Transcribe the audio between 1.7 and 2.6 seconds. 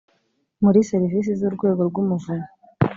rw umuvunyi